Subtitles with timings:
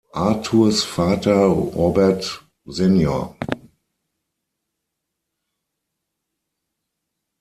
[0.15, 3.05] Arthurs Vater Robert sen.